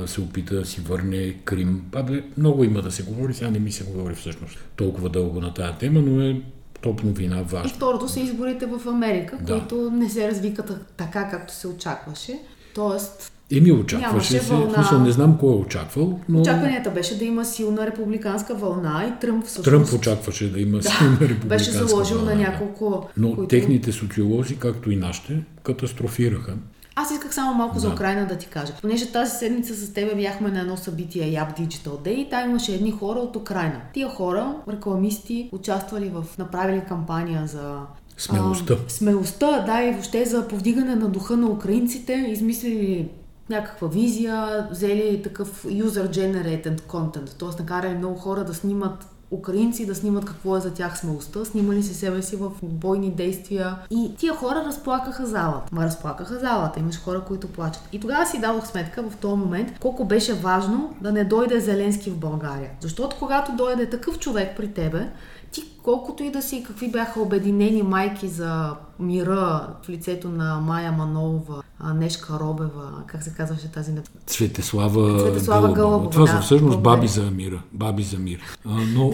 [0.05, 1.81] се опита да си върне Крим.
[1.95, 5.53] Абе, много има да се говори, сега не ми се говори всъщност толкова дълго на
[5.53, 6.41] тая тема, но е
[6.81, 7.69] топ новина, важно.
[7.69, 9.53] И второто са изборите в Америка, да.
[9.53, 12.39] които не се развикат така, както се очакваше.
[12.75, 14.53] Тоест, Еми, очакваше се.
[14.53, 14.73] Вълна...
[14.73, 16.41] Смисъл, не знам кой е очаквал, но...
[16.41, 19.65] Очакванията беше да има силна републиканска вълна и Тръмп всъщност...
[19.65, 23.09] Тръмп очакваше да има да, силна републиканска беше заложил вълна, на няколко...
[23.17, 23.47] Но които...
[23.47, 26.53] техните социолози, както и нашите, катастрофираха.
[26.99, 27.79] Аз исках само малко да.
[27.79, 28.73] за Украина да ти кажа.
[28.81, 32.75] Понеже тази седмица с тебе бяхме на едно събитие Yap Digital Day и там имаше
[32.75, 33.81] едни хора от Украина.
[33.93, 37.79] Тия хора, рекламисти, участвали в, направили кампания за
[38.17, 38.73] Смелостта.
[38.73, 43.09] А, смелостта, да, и въобще за повдигане на духа на украинците, измислили
[43.49, 47.61] някаква визия, взели такъв user-generated content, т.е.
[47.61, 51.93] накарали много хора да снимат украинци да снимат какво е за тях смелостта, снимали си
[51.93, 55.69] себе си в бойни действия и тия хора разплакаха залата.
[55.71, 57.89] Ма разплакаха залата, имаш хора, които плачат.
[57.91, 62.09] И тогава си дадох сметка в този момент колко беше важно да не дойде Зеленски
[62.09, 62.71] в България.
[62.81, 65.09] Защото когато дойде такъв човек при тебе,
[65.51, 70.91] ти колкото и да си какви бяха обединени майки за мира в лицето на Майя
[70.91, 74.01] Манолова, Нешка Робева, как се казваше тази на...
[74.25, 76.09] Цветеслава, Цветеслава Гълъбова.
[76.09, 77.63] Това да, са всъщност баби за мира.
[77.73, 78.39] Баби за мир.
[78.65, 79.13] А, но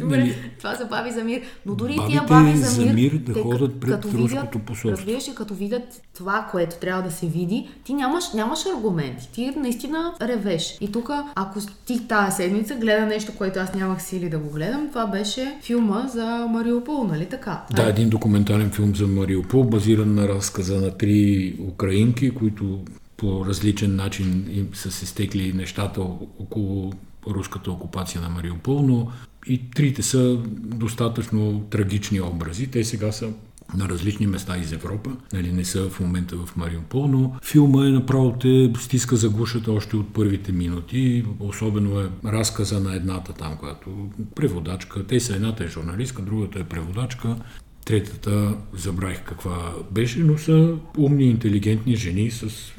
[0.00, 1.42] Добре, нали, това са баби за мир.
[1.66, 4.90] Но дори тия баби за мир, за мир да те, ходят пред като руското посолство.
[4.90, 9.28] Разбираш като видят това, което трябва да се види, ти нямаш, нямаш аргументи.
[9.32, 10.78] Ти наистина ревеш.
[10.80, 14.88] И тук, ако ти тази седмица гледа нещо, което аз нямах сили да го гледам,
[14.88, 17.62] това беше филма за Мариупол, нали така?
[17.70, 22.80] Да, един документален филм за Мариупол, базиран на разказа на три украинки, които
[23.16, 26.00] по различен начин им са се стекли нещата
[26.40, 26.92] около
[27.30, 29.08] руската окупация на Мариупол, но
[29.48, 32.66] и трите са достатъчно трагични образи.
[32.66, 33.30] Те сега са
[33.74, 37.90] на различни места из Европа, нали, не са в момента в Мариупол, но филма е
[37.90, 41.24] направо те стиска за гушата още от първите минути.
[41.40, 45.06] Особено е разказа на едната там, която преводачка.
[45.06, 47.36] Те са едната е журналистка, другата е преводачка.
[47.84, 52.72] Третата забравих каква беше, но са умни, интелигентни жени с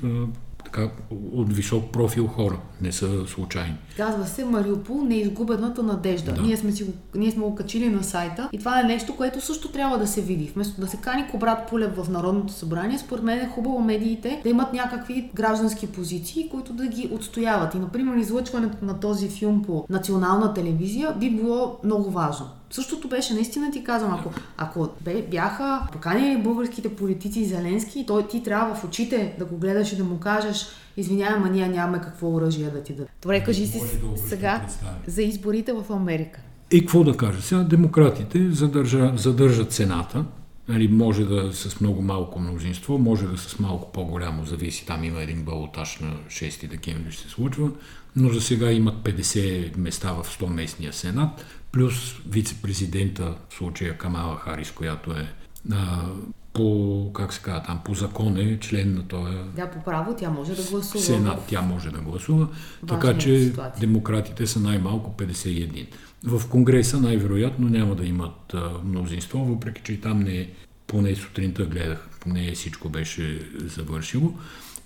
[0.77, 0.91] така,
[1.33, 3.75] от висок профил хора, не са случайни.
[3.97, 6.33] Казва се Мариупол, неизгубената надежда.
[6.33, 6.41] Да.
[6.41, 6.85] Ние, сме си
[7.15, 10.21] ние сме го качили на сайта и това е нещо, което също трябва да се
[10.21, 10.51] види.
[10.55, 14.49] Вместо да се кани Кобрат Пулев в Народното събрание, според мен е хубаво медиите да
[14.49, 17.75] имат някакви граждански позиции, които да ги отстояват.
[17.75, 22.45] И, например, излъчването на този филм по национална телевизия би било много важно.
[22.69, 24.89] Същото беше, наистина ти казвам, ако, ако
[25.31, 30.03] бяха поканили българските политици Зеленски, той ти трябва в очите да го гледаш и да
[30.03, 30.65] му кажеш,
[30.97, 33.09] извинявай, ма ние нямаме какво оръжие да ти даде.
[33.21, 34.67] Добре, кажи си да сега
[35.07, 36.39] за изборите в Америка.
[36.71, 37.41] И какво да кажа?
[37.41, 40.25] Сега демократите задържа, задържат цената,
[40.69, 44.85] Нали, може да с много малко мнозинство, може да с малко по-голямо, зависи.
[44.85, 47.69] Там има един балотаж на 6 декември ще се случва,
[48.15, 54.35] но за сега имат 50 места в 100 местния сенат плюс вице-президента, в случая Камала
[54.35, 55.27] Харис, която е
[55.71, 56.05] а,
[56.53, 59.35] по, как се казва там, по закон е член на този...
[59.55, 61.03] Да, по право тя може да гласува.
[61.03, 62.47] Сенат тя може да гласува,
[62.87, 63.79] така че ситуация.
[63.79, 65.87] демократите са най-малко 51.
[66.23, 70.49] В Конгреса най-вероятно няма да имат а, мнозинство, въпреки че и там не е,
[70.87, 74.33] поне сутринта гледах, не всичко беше завършило.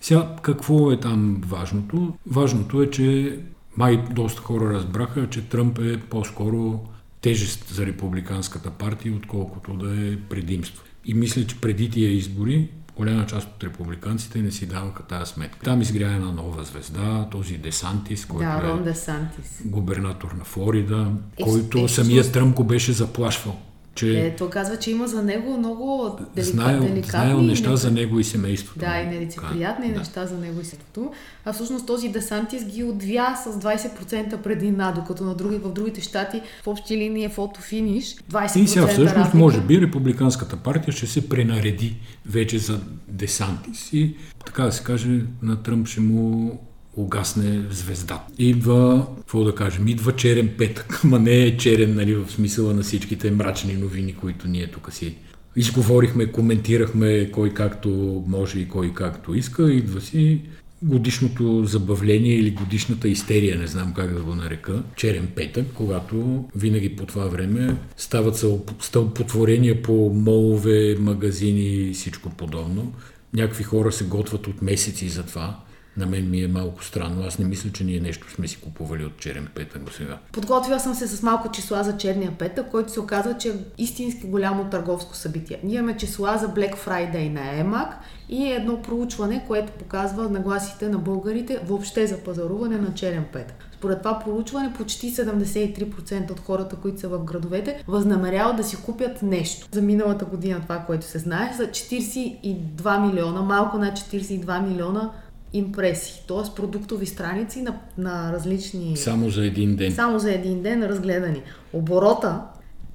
[0.01, 2.13] Сега, какво е там важното?
[2.27, 3.39] Важното е, че
[3.77, 6.79] май доста хора разбраха, че Тръмп е по-скоро
[7.21, 10.83] тежест за републиканската партия, отколкото да е предимство.
[11.05, 15.59] И мисля, че преди тия избори голяма част от републиканците не си даваха тази сметка.
[15.63, 19.61] Там изгря една нова звезда, този Десантис, който да, е Десантис.
[19.65, 23.59] губернатор на Флорида, е, който е, Тръмп го беше заплашвал
[23.95, 27.75] че Е, той казва, че има за него много делика, знаел, деликатни знаел неща не-
[27.77, 28.79] за него и семейството.
[28.79, 29.99] Да, и нелицеприятни Да.
[29.99, 31.11] неща за него и семейството.
[31.45, 36.41] А всъщност този Десантис ги отвя с 20% предина, докато на други, в другите щати
[36.63, 38.15] в общи линии е фото-финиш.
[38.23, 39.37] 20% И сега всъщност, разлика.
[39.37, 45.09] може би, Републиканската партия ще се пренареди вече за Десантис и, така да се каже,
[45.41, 46.59] на Тръмп ще му
[46.95, 48.23] угасне звезда.
[48.37, 52.81] Идва, какво да кажем, идва черен петък, ама не е черен, нали, в смисъла на
[52.81, 55.15] всичките мрачни новини, които ние тук си
[55.55, 59.73] изговорихме, коментирахме кой както може и кой както иска.
[59.73, 60.41] Идва си
[60.83, 66.95] годишното забавление или годишната истерия, не знам как да го нарека, черен петък, когато винаги
[66.95, 72.93] по това време стават стълп- стълпотворения по молове, магазини и всичко подобно.
[73.33, 75.59] Някакви хора се готвят от месеци за това.
[75.97, 77.23] На мен ми е малко странно.
[77.27, 80.17] Аз не мисля, че ние нещо сме си купували от черен петък до сега.
[80.31, 84.27] Подготвила съм се с малко числа за черния петък, който се оказа, че е истински
[84.27, 85.59] голямо търговско събитие.
[85.63, 87.89] Ние имаме числа за Black Friday на EMAG
[88.29, 93.55] и едно проучване, което показва нагласите на българите въобще за пазаруване на черен петък.
[93.73, 99.21] Според това проучване почти 73% от хората, които са в градовете, възнамеряват да си купят
[99.21, 99.67] нещо.
[99.71, 105.11] За миналата година това, което се знае, са 42 милиона, малко над 42 милиона
[105.53, 106.55] импресии, т.е.
[106.55, 108.97] продуктови страници на, на различни...
[108.97, 109.91] Само за един ден.
[109.91, 111.41] Само за един ден разгледани.
[111.73, 112.41] Оборота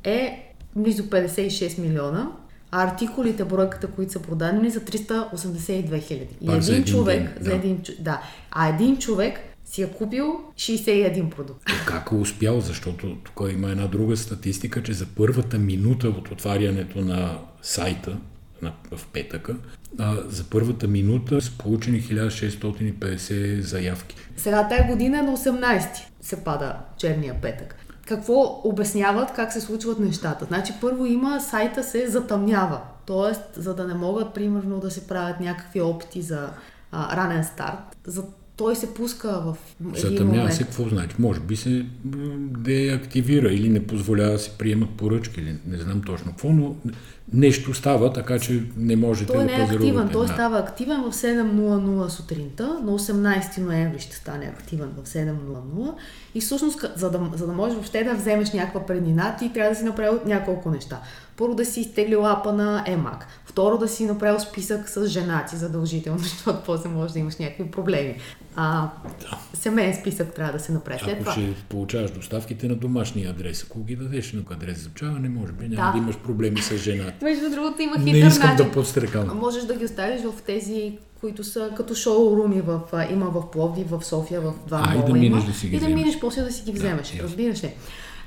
[0.04, 2.28] е близо 56 милиона,
[2.70, 6.36] а артикулите, бройката, които са продадени, са 382 хиляди.
[6.40, 7.56] И Пак за един един човек, ден, за да.
[7.56, 11.62] един, да, а един човек си е купил 61 продукт.
[11.86, 12.60] Как е успял?
[12.60, 18.16] Защото тук има една друга статистика, че за първата минута от отварянето на сайта
[18.62, 19.56] на, в петъка,
[19.98, 24.16] а, за първата минута са получени 1650 заявки.
[24.36, 25.88] Сега тая година е на 18
[26.20, 27.76] се пада черния петък.
[28.06, 30.44] Какво обясняват, как се случват нещата?
[30.44, 32.80] Значи първо има, сайта се затъмнява.
[33.06, 36.48] Тоест, за да не могат, примерно, да се правят някакви опити за
[36.92, 38.24] а, ранен старт, за,
[38.56, 41.16] той се пуска в един Затъмнява се, какво значи?
[41.18, 41.86] Може би се
[42.40, 46.76] деактивира или не позволява да се приемат поръчки, или не знам точно какво, но
[47.32, 50.12] нещо става, така че не можете Той да не е активен, пазарувате.
[50.12, 50.32] той Да.
[50.32, 55.92] става активен в 7.00 сутринта, на 18 ноември ще стане активен в 7.00
[56.34, 59.76] и всъщност, за да, за да можеш въобще да вземеш някаква преднина, ти трябва да
[59.76, 61.00] си направил няколко неща.
[61.36, 63.24] Първо да си изтеглил апа на EMAG,
[63.56, 68.14] второ да си направил списък с женати задължително, защото после може да имаш някакви проблеми.
[68.56, 68.88] А,
[69.54, 71.00] семейен списък трябва да се направи.
[71.04, 75.28] Ако това, ще получаваш доставките на домашния адрес, ако ги дадеш на адрес за пчелане,
[75.28, 75.92] може би няма Да.
[75.92, 77.12] да имаш проблеми с жената.
[77.22, 78.66] между другото има Не хитър искам начин.
[78.66, 79.38] да подстрекавам.
[79.38, 84.04] Можеш да ги оставиш в тези, които са като шоуруми в, има в Пловдив, в
[84.04, 85.46] София, в два А, и да минеш има.
[85.46, 87.08] да си ги И да минеш после да си ги вземеш.
[87.08, 87.24] ясно.
[87.24, 87.72] разбираш ли?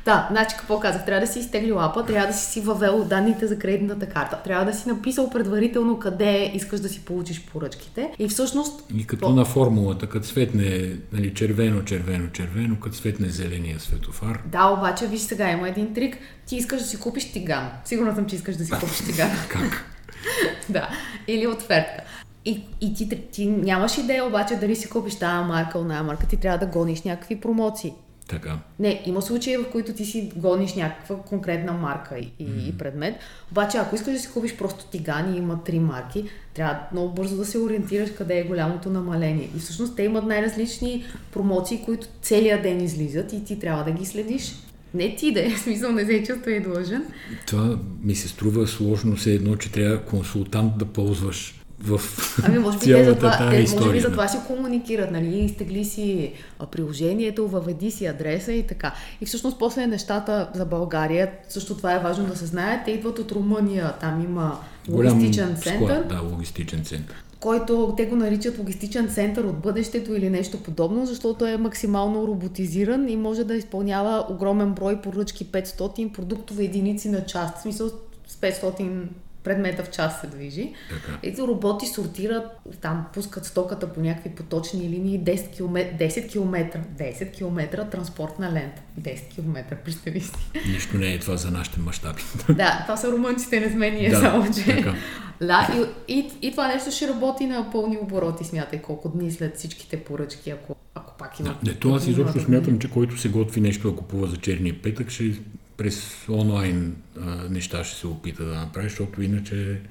[0.06, 1.06] Да, значи какво казах?
[1.06, 4.66] Трябва да си изтеглил апа, трябва да си си въвел данните за кредитната карта, трябва
[4.66, 8.12] да си написал предварително къде искаш да си получиш поръчките.
[8.20, 8.84] И всъщност...
[8.96, 14.40] И като по- на формулата, като светне нали, червено, червено, червено, като светне зеления светофар.
[14.46, 16.18] Да, обаче, виж сега, има един трик.
[16.46, 17.70] Ти искаш да си купиш тиган.
[17.86, 19.30] Сигурна съм, че искаш да си купиш тиган.
[19.50, 19.86] Как?
[20.70, 20.90] да,
[21.28, 22.04] или отвертка.
[22.46, 26.38] И, и ти, ти нямаш идея обаче дали си купиш тази марка, оная марка, ти
[26.38, 27.94] трябва да гониш някакви промоции.
[28.30, 28.60] Така.
[28.80, 33.16] Не, има случаи, в които ти си гониш някаква конкретна марка и, и, и предмет.
[33.52, 37.46] Обаче, ако искаш да си купиш просто тигани, има три марки, трябва много бързо да
[37.46, 39.50] се ориентираш къде е голямото намаление.
[39.56, 44.06] И всъщност те имат най-различни промоции, които целият ден излизат и ти трябва да ги
[44.06, 44.56] следиш.
[44.94, 47.06] Не ти да е, смисъл не се чувствай длъжен.
[47.48, 52.02] Това ми се струва сложно все едно, че трябва консултант да ползваш в
[52.44, 53.86] Ами, може би цялата това, тази те, история.
[53.86, 54.12] може би за да.
[54.12, 55.38] това си комуникират, нали?
[55.38, 56.34] Изтегли си
[56.72, 58.94] приложението, въведи си адреса и така.
[59.22, 63.20] И всъщност после нещата за България, също това е важно да се знае, те идват
[63.20, 67.16] от Румъния, там има Голям логистичен център, Склад, да, логистичен център.
[67.40, 73.10] който те го наричат логистичен център от бъдещето или нещо подобно, защото е максимално роботизиран
[73.10, 77.52] и може да изпълнява огромен брой поръчки 500 продуктови единици на час.
[77.58, 77.90] В смисъл
[78.28, 79.04] с 500
[79.44, 80.74] предмета в час се движи.
[80.90, 81.18] Така.
[81.24, 82.46] Ето роботи сортират,
[82.82, 88.82] там пускат стоката по някакви поточни линии 10 км, 10 км, 10 км транспортна лента.
[89.02, 90.34] 10 км, представи си.
[90.68, 92.22] Нищо не е това за нашите мащаби.
[92.50, 94.66] Да, това са румънците, не сме ние, Да, само че...
[94.66, 94.96] така.
[95.42, 99.58] Да, и, и, и това нещо ще работи на пълни обороти, смятай колко дни след
[99.58, 101.58] всичките поръчки, ако, ако пак има.
[101.64, 104.82] Не, то аз изобщо да смятам, че който се готви нещо да купува за черния
[104.82, 105.34] петък, ще
[105.80, 109.82] през онлайн а, неща ще се опита да направи, защото иначе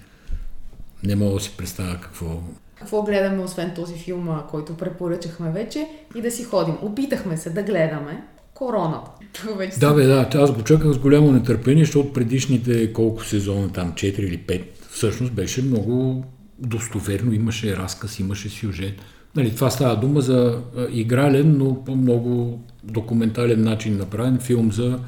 [1.05, 2.43] не мога да си представя какво.
[2.75, 6.75] Какво гледаме, освен този филм, който препоръчахме вече, и да си ходим.
[6.83, 8.23] Опитахме се да гледаме
[8.55, 9.11] короната.
[9.57, 10.29] Вече Да, бе, да.
[10.35, 15.33] Аз го чаках с голямо нетърпение, защото предишните колко сезона, там 4 или 5, всъщност
[15.33, 16.25] беше много
[16.59, 17.33] достоверно.
[17.33, 18.95] Имаше разказ, имаше сюжет.
[19.37, 24.99] Нали, това става дума за игрален, но по много документален начин направен филм за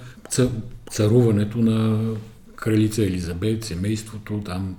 [0.90, 2.10] царуването на
[2.56, 4.76] кралица Елизабет, семейството, там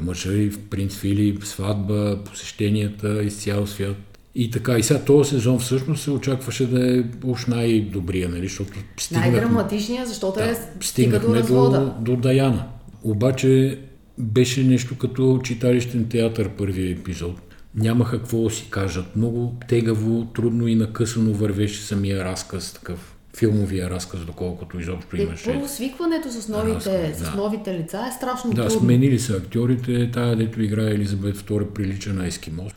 [0.00, 3.96] мъжа и принц Филип, сватба, посещенията из цял свят.
[4.34, 8.72] И така, и сега този сезон всъщност се очакваше да е уж най-добрия, нали, защото
[8.96, 11.80] стигнахме, Най-драматичният, защото да, е стига до стигнахме развода.
[11.80, 12.66] до, до Даяна.
[13.02, 13.78] Обаче
[14.18, 17.40] беше нещо като читалищен театър първия епизод.
[17.74, 19.16] Нямаха какво да си кажат.
[19.16, 25.44] Много тегаво, трудно и накъсано вървеше самия разказ, такъв филмовия разказ, доколкото изобщо Е, имаше.
[25.44, 27.36] първо свикването с новите, Разказ, с да.
[27.36, 28.80] новите лица е страшно Да, трудно.
[28.80, 30.10] сменили са актьорите.
[30.10, 32.72] Тая, дето играе Елизабет II, прилича на ескимос.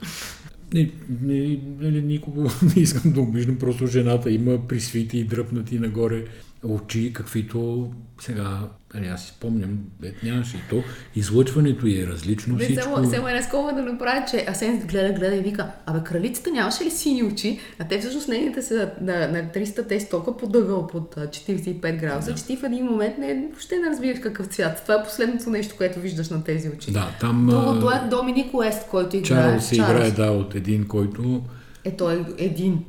[0.74, 0.90] Не,
[1.22, 2.42] не, не, никого
[2.76, 6.26] не искам да обиждам, просто жената има присвити и дръпнати нагоре
[6.64, 7.92] очи, каквито
[8.22, 8.60] сега,
[8.94, 10.84] нали, аз си спомням, бед нямаше и то.
[11.16, 12.56] Излъчването й е различно.
[12.56, 12.84] Не, всичко...
[12.84, 16.84] само, само една скоба да направя, че Асен гледа, гледа и вика, абе кралицата нямаше
[16.84, 17.60] ли сини очи?
[17.80, 22.38] А те всъщност нейните са на, на 300 те стока под а, 45 градуса, Да.
[22.38, 24.82] че ти в един момент не, въобще не разбираш какъв цвят.
[24.82, 26.92] Това е последното нещо, което виждаш на тези очи.
[26.92, 29.52] Да, там Другото а, е Доминик Уест, който играе.
[29.52, 31.42] Чарлз се играе, да, от един, който...
[31.86, 32.86] Е, той е един.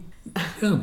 [0.61, 0.81] Да,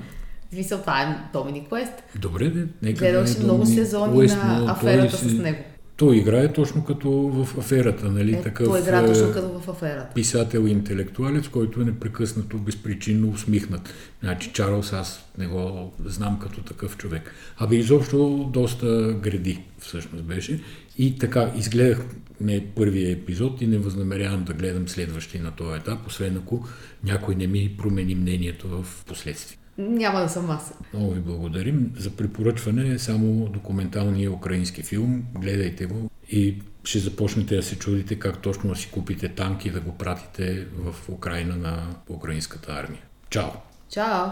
[0.52, 1.94] В Смисъл, това е Доминик Уест.
[2.20, 5.34] добре, де, нека Гледал да е си много сезони Уест, на той аферата си- с
[5.40, 5.58] него.
[5.98, 8.34] Той играе точно като в аферата, нали?
[8.34, 10.14] Е, такъв, той игра е, точно като в аферата.
[10.14, 13.94] писател и интелектуалец, който е непрекъснато, безпричинно усмихнат.
[14.24, 17.32] Значи Чарлз аз не го знам като такъв човек.
[17.58, 20.60] Абе изобщо доста гради всъщност беше.
[20.98, 26.38] И така, изгледахме първия епизод и не възнамерявам да гледам следващи на този етап, освен
[26.38, 26.68] ако
[27.04, 29.58] някой не ми промени мнението в последствие.
[29.82, 30.74] Няма да съм аз.
[30.94, 31.92] Много ви благодарим.
[31.98, 35.24] За препоръчване е само документалния украински филм.
[35.36, 39.72] Гледайте го и ще започнете да се чудите как точно да си купите танки и
[39.72, 43.02] да го пратите в Украина на украинската армия.
[43.30, 43.50] Чао!
[43.90, 44.28] Чао!